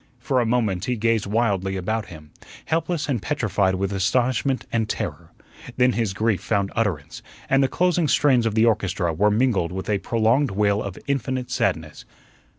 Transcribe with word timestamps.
For 0.17 0.39
a 0.39 0.47
moment 0.47 0.85
he 0.85 0.95
gazed 0.95 1.27
wildly 1.27 1.75
about 1.77 2.07
him, 2.07 2.31
helpless 2.65 3.07
and 3.07 3.21
petrified 3.21 3.75
with 3.75 3.93
astonishment 3.93 4.65
and 4.73 4.89
terror. 4.89 5.31
Then 5.77 5.91
his 5.93 6.15
grief 6.15 6.41
found 6.41 6.71
utterance, 6.75 7.21
and 7.47 7.61
the 7.61 7.67
closing 7.67 8.07
strains 8.07 8.47
of 8.47 8.55
the 8.55 8.65
orchestra 8.65 9.13
were 9.13 9.29
mingled 9.29 9.71
with 9.71 9.91
a 9.91 9.99
prolonged 9.99 10.49
wail 10.49 10.81
of 10.81 10.97
infinite 11.05 11.51
sadness. 11.51 12.03